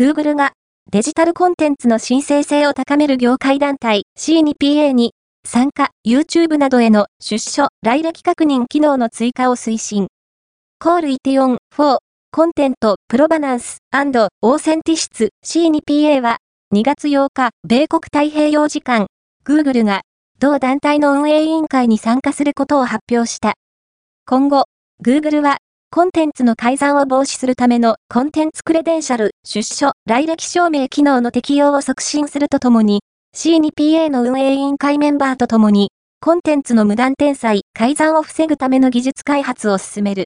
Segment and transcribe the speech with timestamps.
[0.00, 0.52] Google が
[0.90, 5.12] デジタルコンテンツの申請性を高める業界団体 C2PA に
[5.44, 10.06] 参加、YouTube などへの出所、来歴確認機能の追加を推進。
[10.82, 11.98] コールイティオン4
[12.32, 16.38] コンテント、プロバナンス、オーセンティシツ C2PA は
[16.74, 19.06] 2月8日、米国太平洋時間、
[19.44, 20.00] Google が
[20.38, 23.52] 同団体の運営委員会に参加することを発表した。
[24.24, 24.64] 今後、
[25.04, 25.58] Google は
[25.92, 33.00] コンテンツの改ざんを防止するためのコンテンツクレデンシャル、出所、来歴証明機能の適用を促進するとともに、
[33.36, 35.90] C2PA の運営委員会メンバーとともに、
[36.20, 40.18] コンテンツの無断転載、改ざんを防ぐための技術開発を進める。